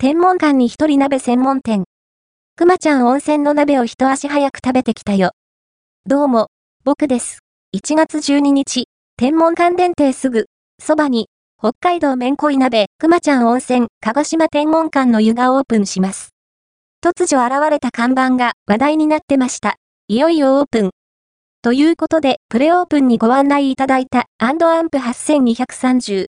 [0.00, 1.82] 天文館に一人鍋専門店。
[2.54, 5.32] くまちゃん温泉の鍋を一足早く食べてきたよ。
[6.06, 6.50] どうも、
[6.84, 7.40] 僕です。
[7.76, 8.84] 1月12日、
[9.16, 10.44] 天文館電停すぐ、
[10.80, 11.26] そばに、
[11.58, 16.28] 北海道めんこい鍋、くまちゃん温泉、鹿児島天文館の湯がオープンします。
[17.04, 19.78] 突如現れた看板が話題になってました。
[20.06, 20.90] いよいよオープン。
[21.60, 26.26] ということで、プレオープンにご案内いただいたアンドアンプ8230